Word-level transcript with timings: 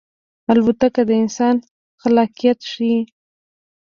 الوتکه 0.51 1.01
د 1.09 1.11
انسان 1.23 1.55
خلاقیت 2.01 2.59
ښيي. 2.71 2.97